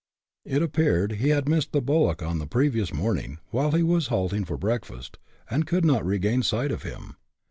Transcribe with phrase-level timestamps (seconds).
[0.45, 4.07] It appeared that he had missed the bullock on the previous morning, while he was
[4.07, 7.17] halting for breakfast, and could not regain sight of him.